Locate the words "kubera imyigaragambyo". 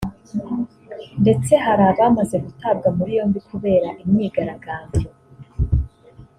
3.49-5.07